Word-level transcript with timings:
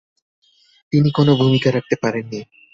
তিনি 0.93 1.09
কোন 1.11 1.27
ভূমিকা 1.39 1.69
রাখতে 1.71 1.95
পারেননি। 2.03 2.39